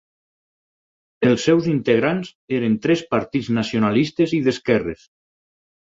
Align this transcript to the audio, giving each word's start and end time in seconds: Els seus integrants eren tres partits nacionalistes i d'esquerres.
Els 1.31 1.43
seus 1.49 1.67
integrants 1.73 2.31
eren 2.61 2.79
tres 2.87 3.05
partits 3.15 3.53
nacionalistes 3.61 4.35
i 4.39 4.45
d'esquerres. 4.49 5.05